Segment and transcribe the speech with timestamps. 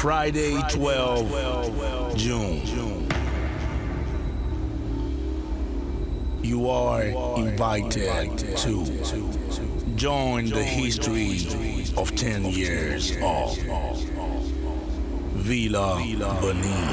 [0.00, 3.06] Friday, 12 June.
[6.42, 7.02] You are
[7.36, 8.86] invited to
[9.96, 11.40] join the history
[11.98, 13.54] of 10 years of
[15.34, 16.02] Villa
[16.40, 16.88] Benin.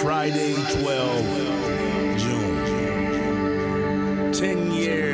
[0.00, 4.32] Friday, 12 June.
[4.32, 5.11] 10 years.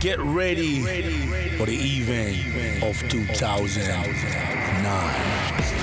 [0.00, 5.79] Get ready, Get ready for the event of 2009.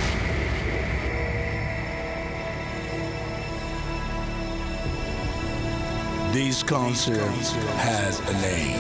[6.38, 8.80] These concerts has a name.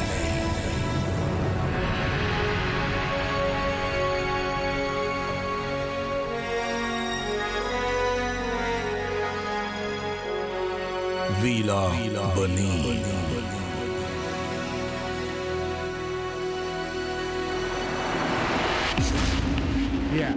[11.41, 13.01] Villa, Villa Benin.
[20.13, 20.35] Yeah.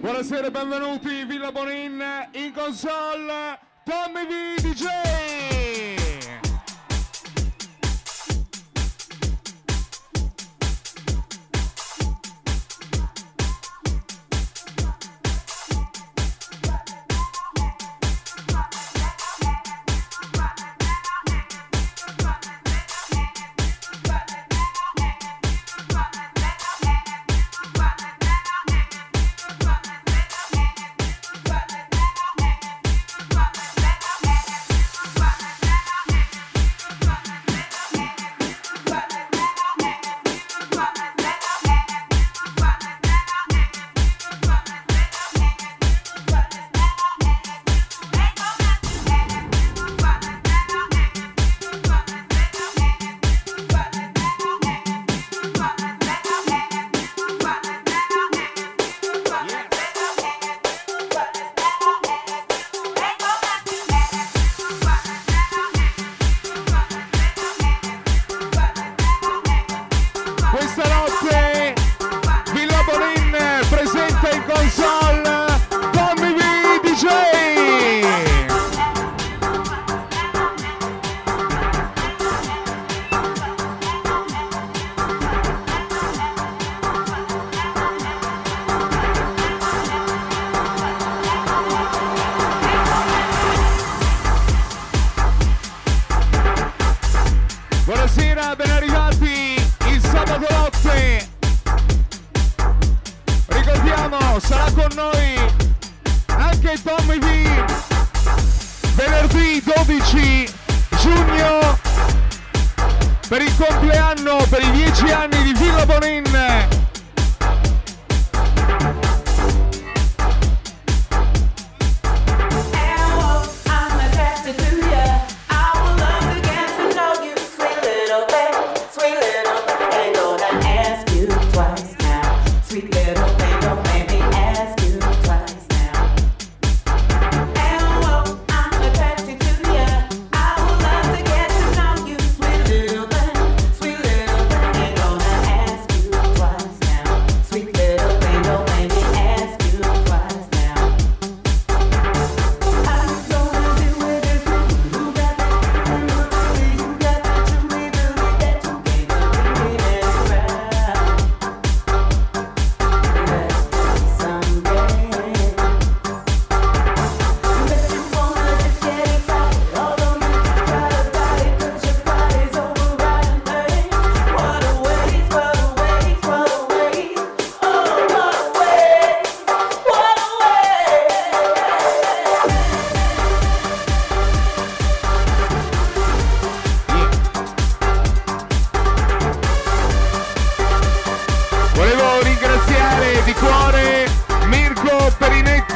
[0.00, 2.00] Buonasera e benvenuti Villa Bonin
[2.34, 2.99] in console.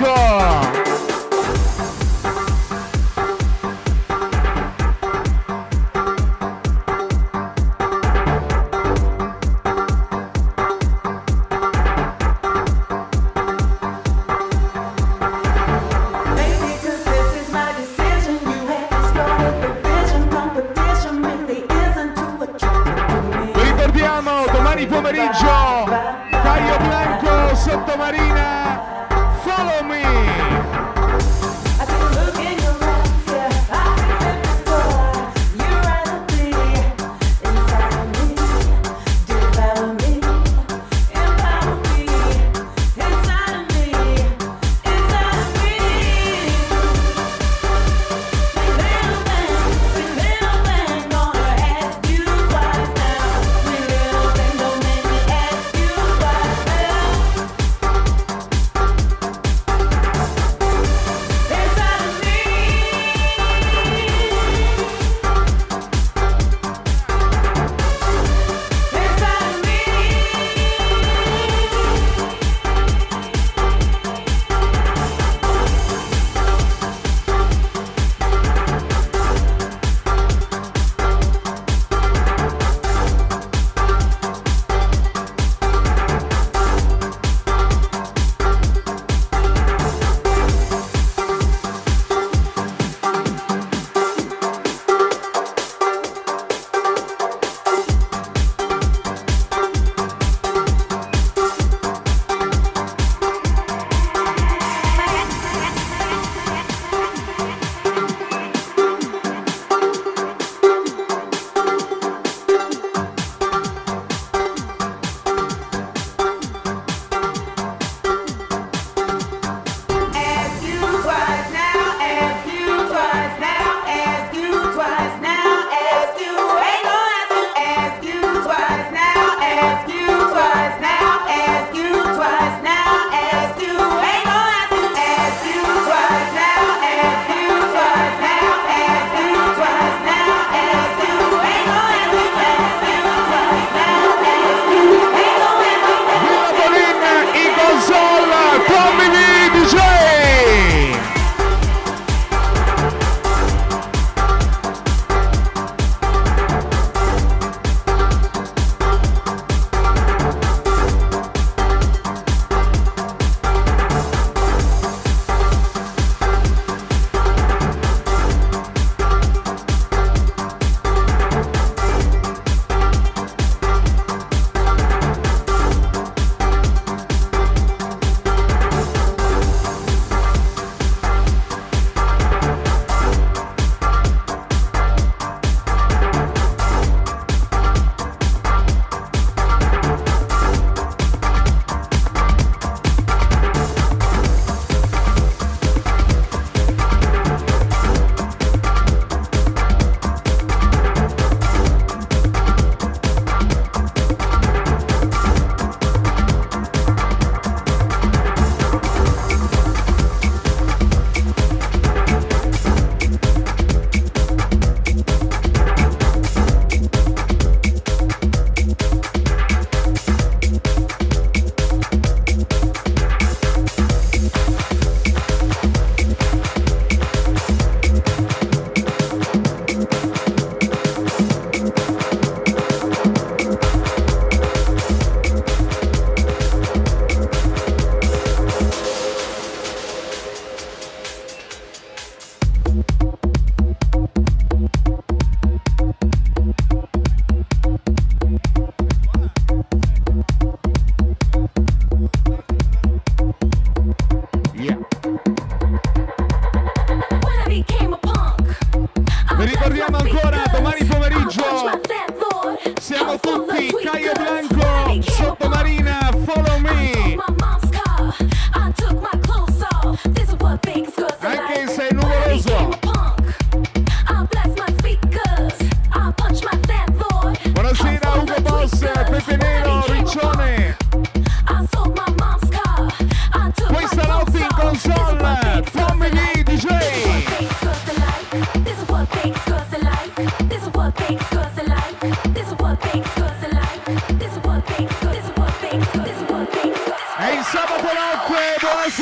[0.01, 0.64] Rock!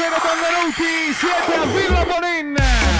[0.02, 2.91] Piacere Benvenuti, siete a Villa Bonin!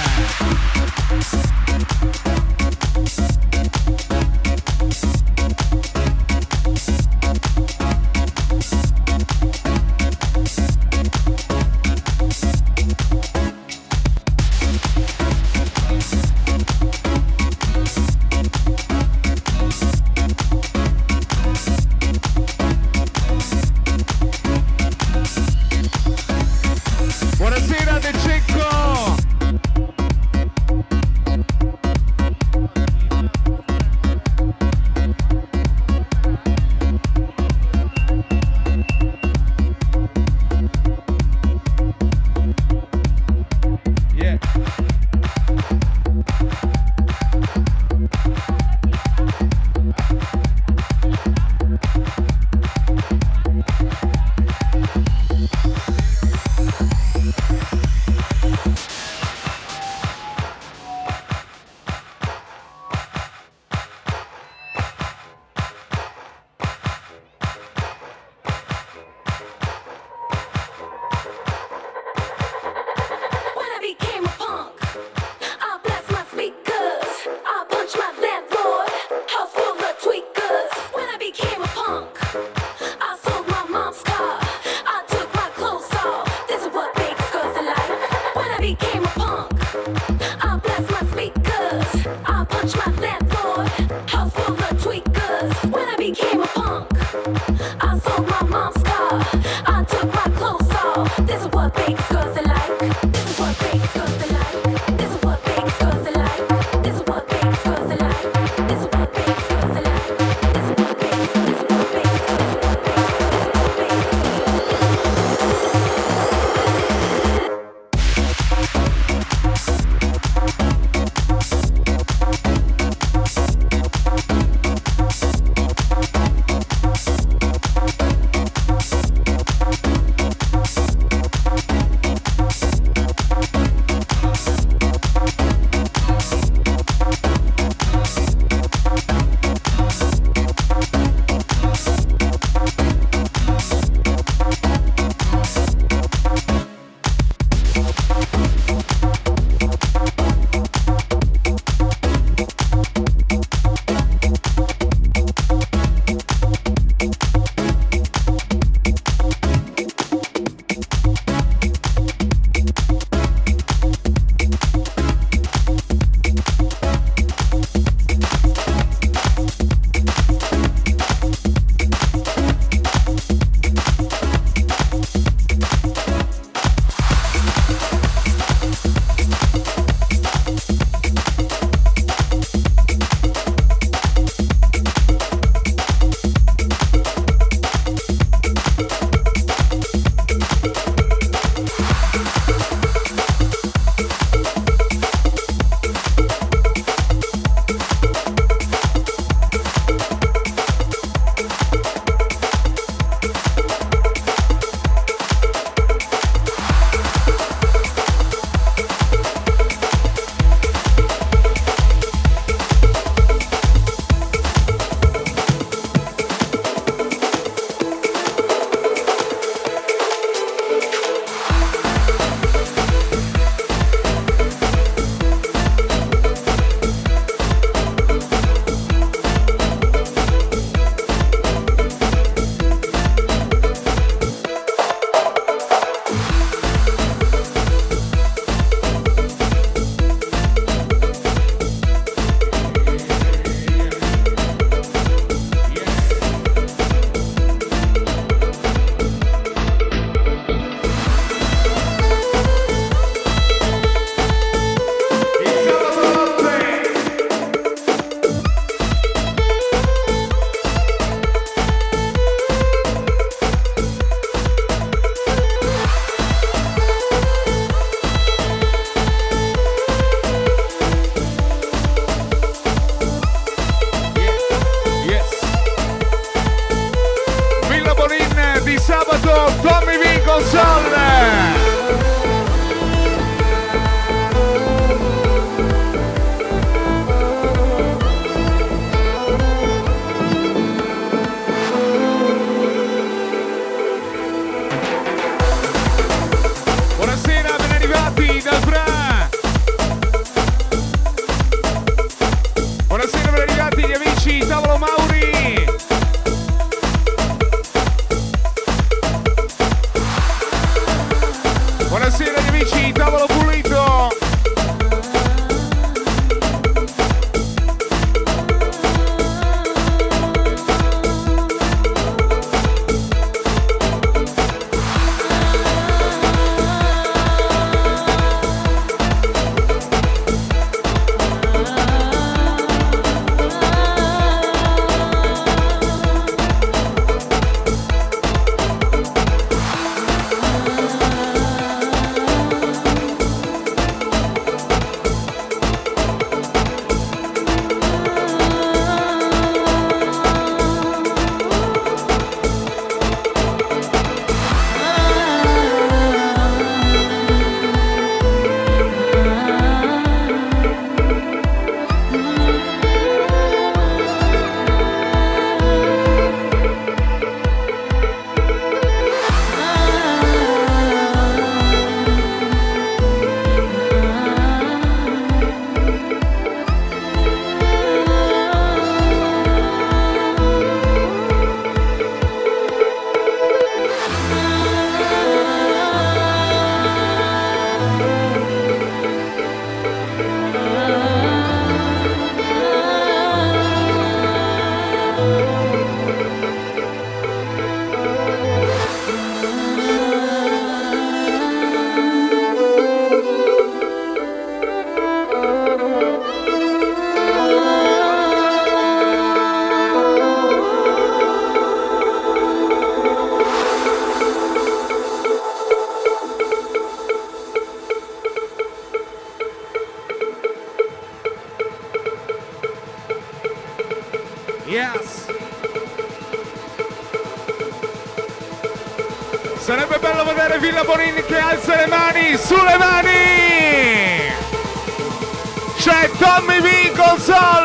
[437.23, 437.62] V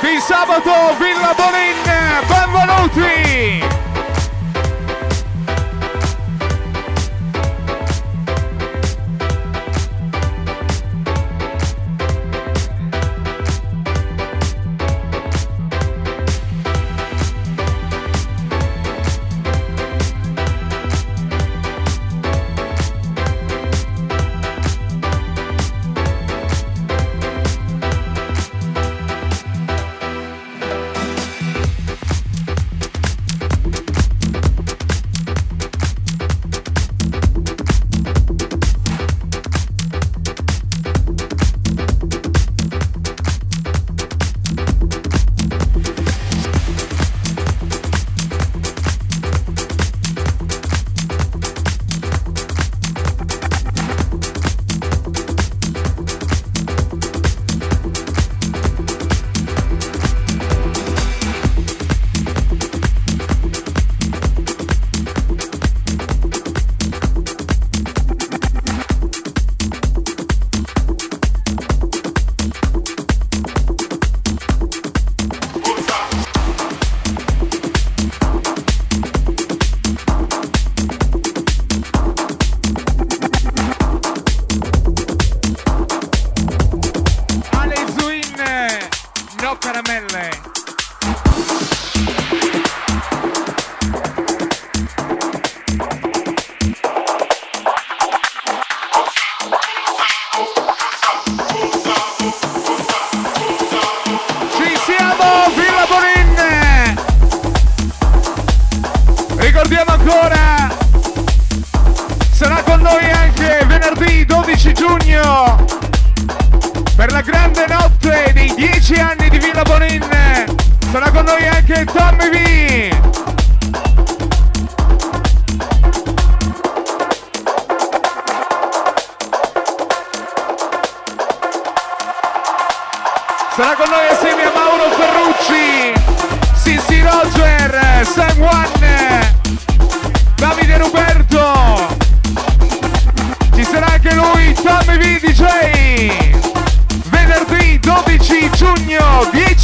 [0.00, 1.82] Di sabato Villa Bonin,
[2.28, 3.87] benvenuti!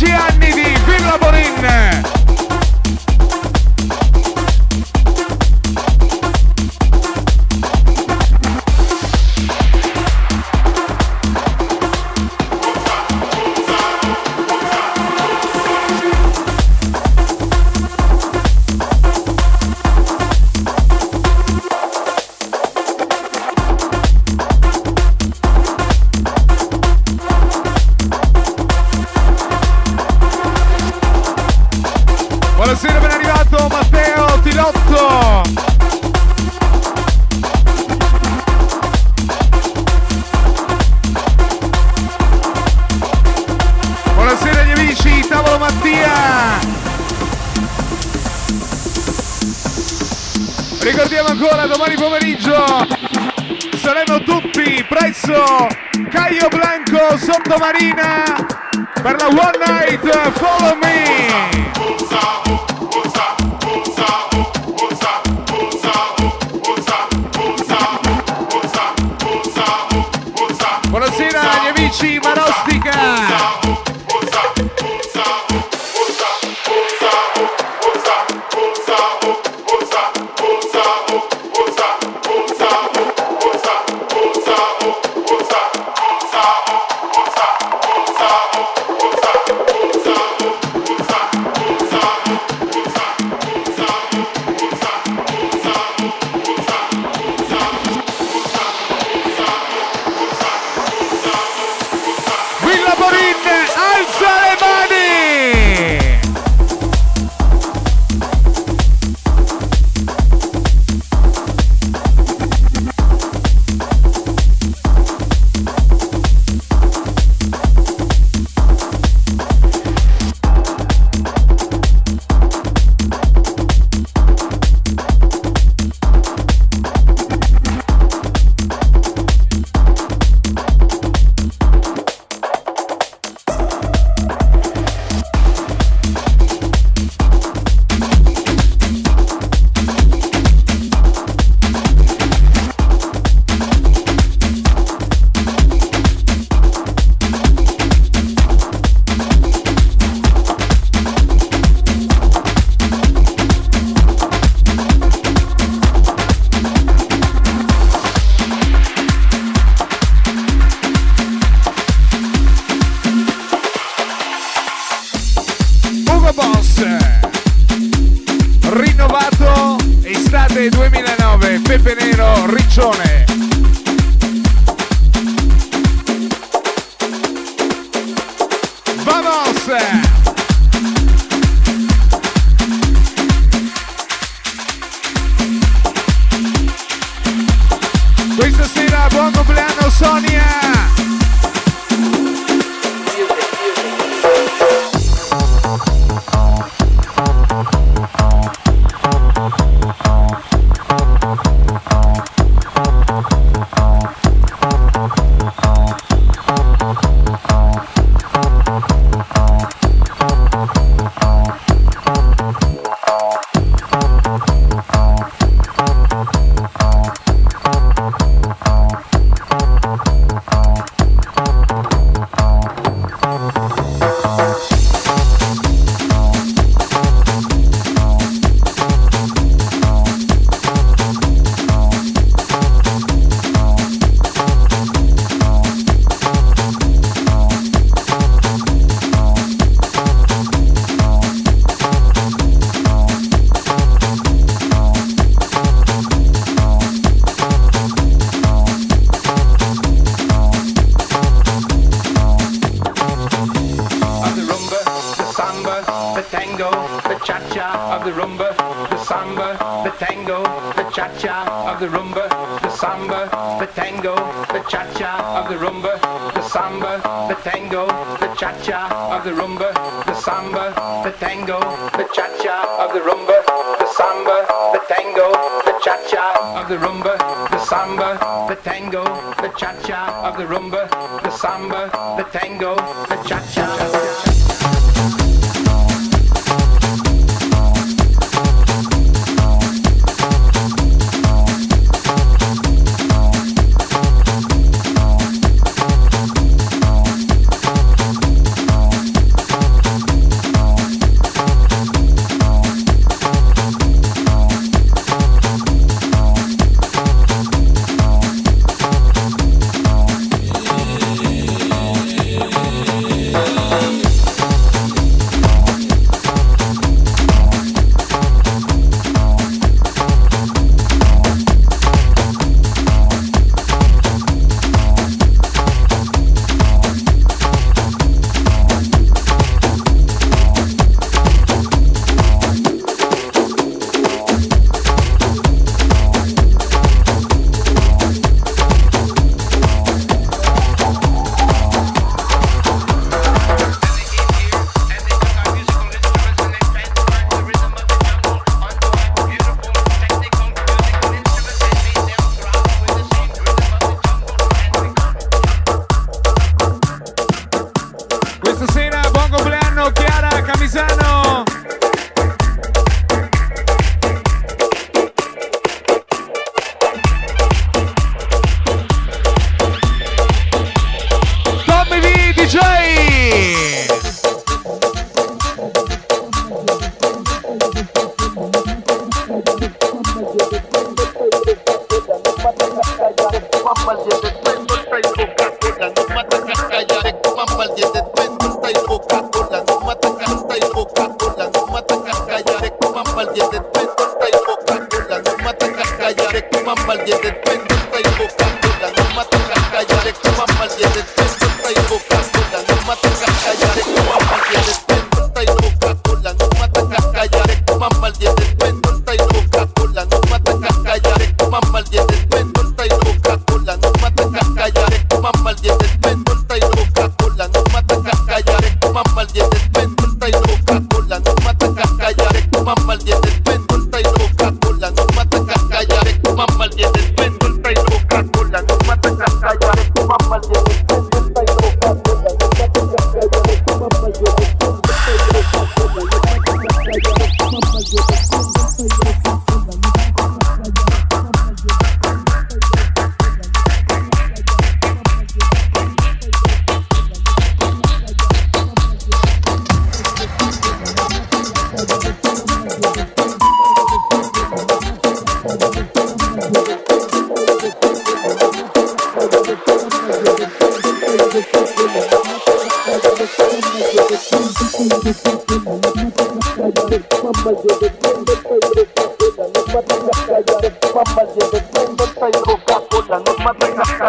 [0.05, 0.34] Giugno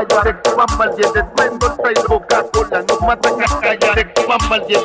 [0.04, 4.85] callar, vamos al 10 de Facebook, Coca-Cola, no mata que callar, vamos al 10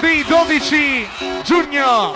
[0.00, 1.08] venerdì 12
[1.42, 2.14] giugno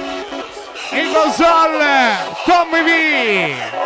[0.93, 3.82] in console Tommy V.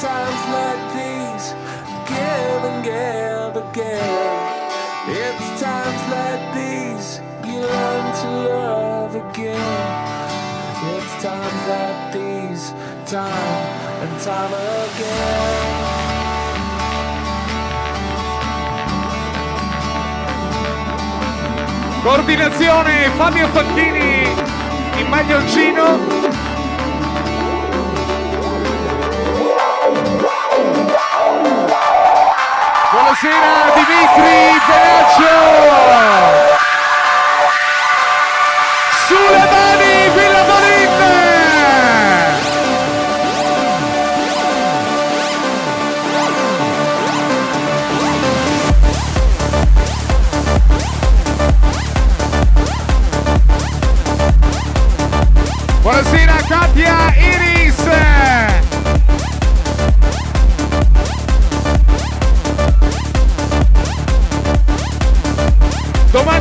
[0.00, 1.46] times like these,
[2.08, 4.72] give and give again.
[5.08, 10.32] It's times like these, you learn to love again.
[10.94, 12.70] It's times like these,
[13.10, 13.62] time
[14.02, 16.02] and time again.
[22.02, 24.26] Coordinazione Fabio Facchini
[24.98, 26.31] in maglioncino
[33.22, 35.34] Buonasera Dimitri Benaccio!
[39.06, 40.42] Sulle mani Villa
[55.82, 57.21] Buonasera Katia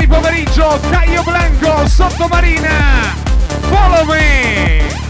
[0.01, 3.15] domani pomeriggio, Caio Blanco, Sottomarina.
[3.69, 5.00] Follow me!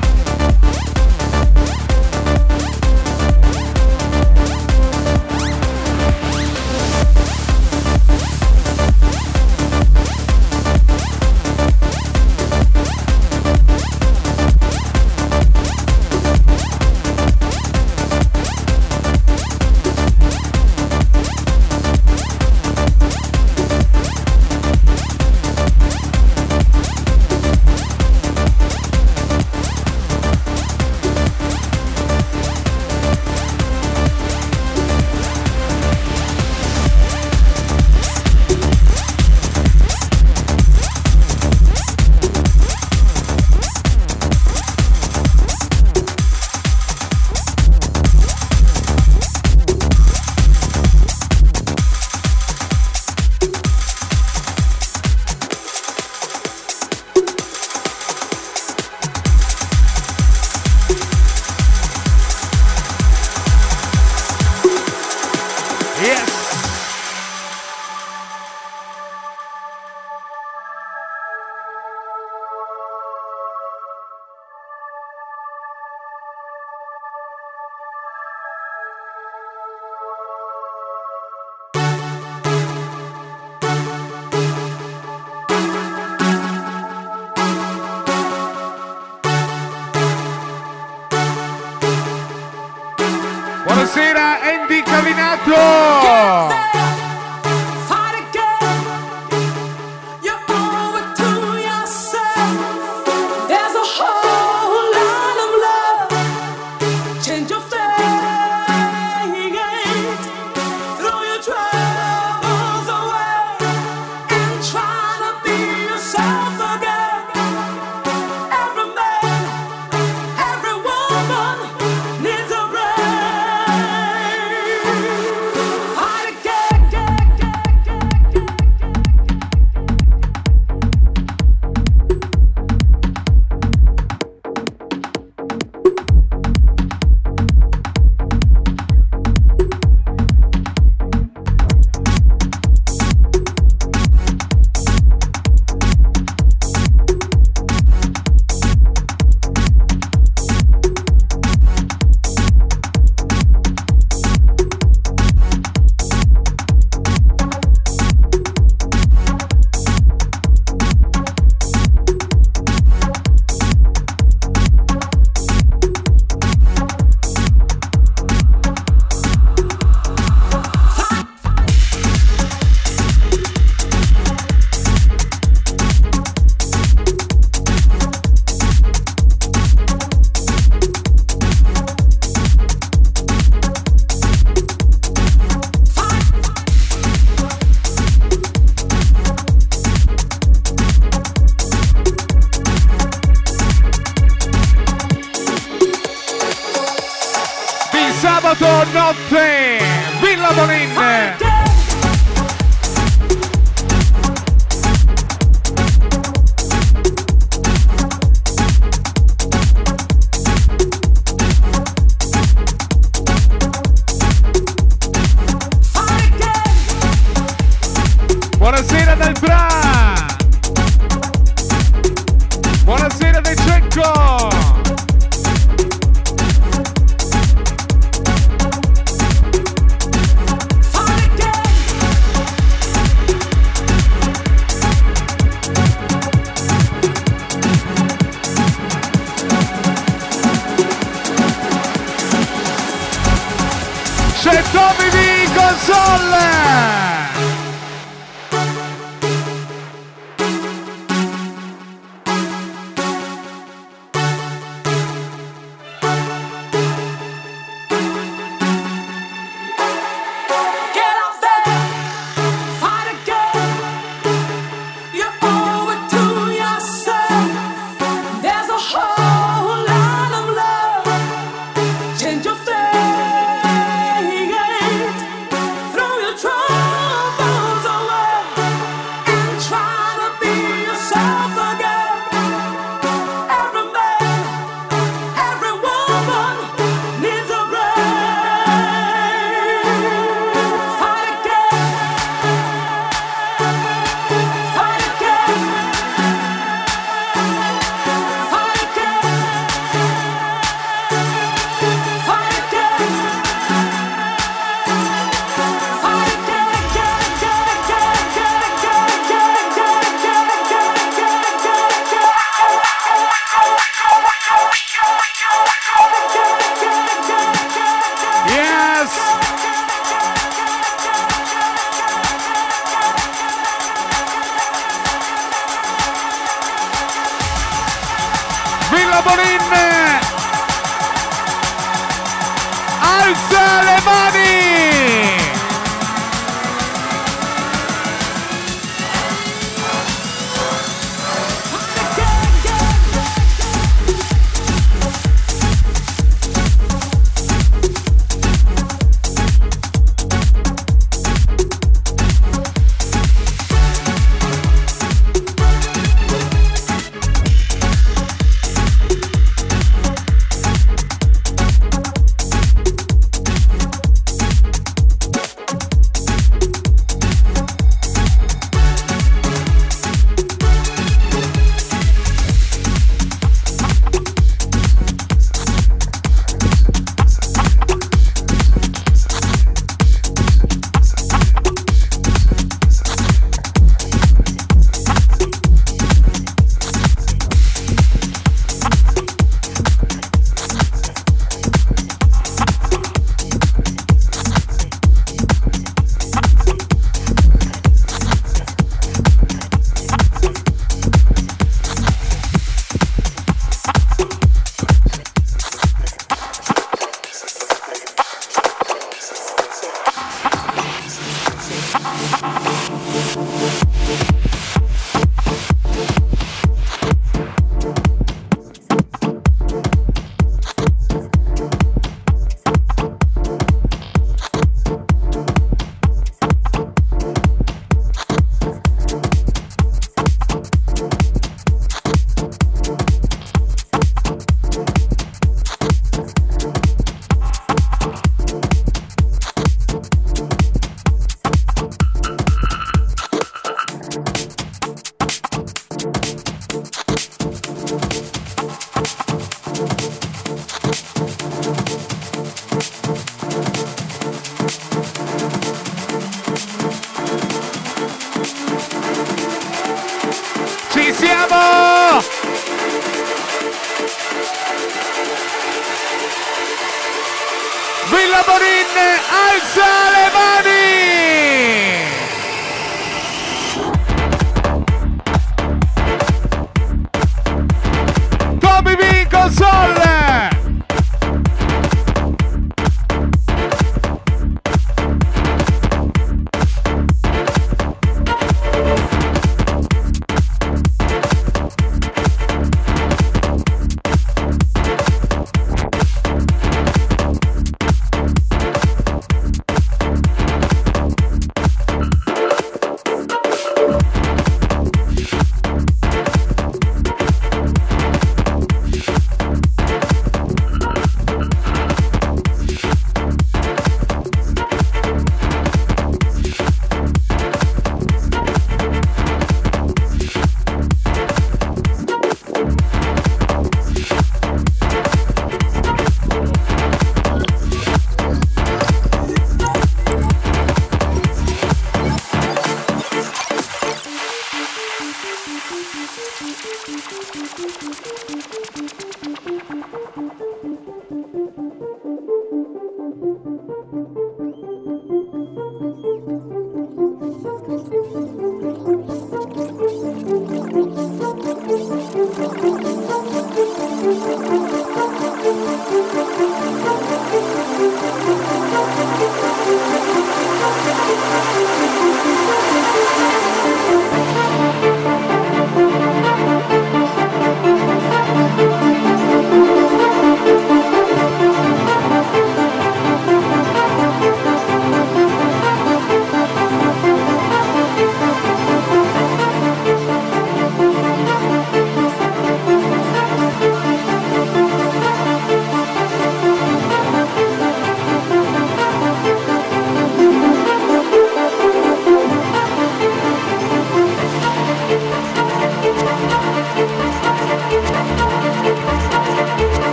[95.44, 96.11] quatro!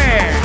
[0.00, 0.39] González.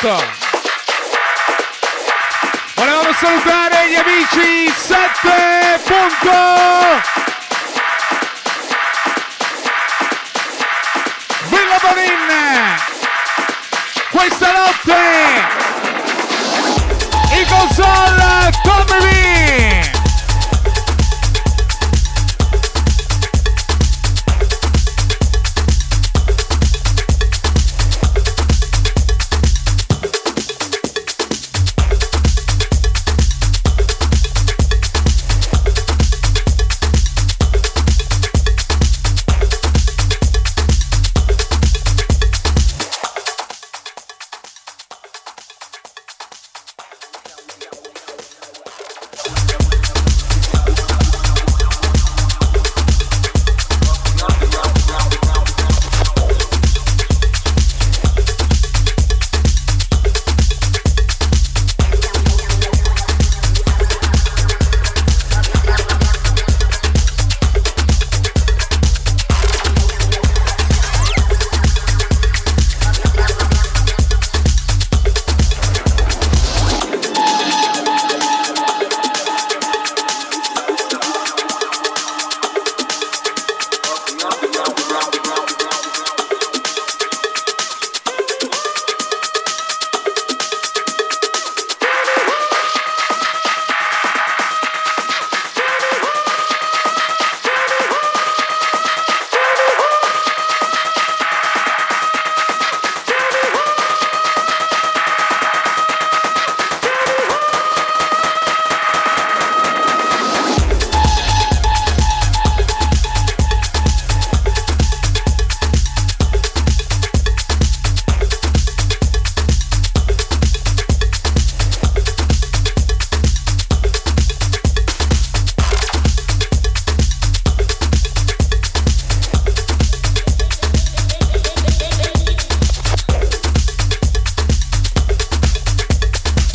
[0.00, 0.16] 8.
[2.76, 7.27] Volevamo salutare gli amici 7 punto